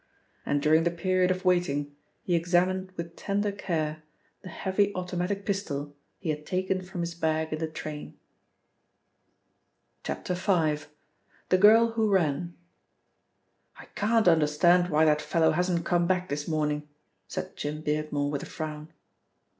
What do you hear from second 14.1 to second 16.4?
understand why that fellow hasn't come back